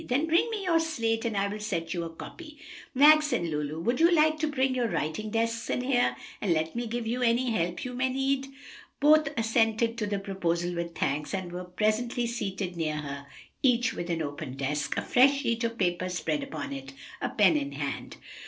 [0.07, 2.57] "Then bring me your slate, and I will set you a copy.
[2.95, 6.75] Max and Lulu, would you like to bring your writing desks in here, and let
[6.75, 8.47] me give you any help you may need?"
[8.99, 13.27] Both assented to the proposal with thanks, and were presently seated near her,
[13.61, 17.55] each with open desk, a fresh sheet of paper spread out upon it, and pen
[17.55, 18.17] in hand.